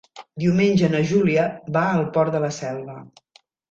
[0.43, 1.45] Diumenge na Júlia
[1.79, 3.03] va al Port de la Selva.